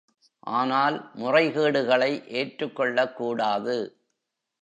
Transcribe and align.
ஆனால் 0.51 0.95
முறைகேடுகளை 1.15 2.09
ஏற்றுக் 2.31 2.75
கொள்ளக்கூடாது. 2.75 3.77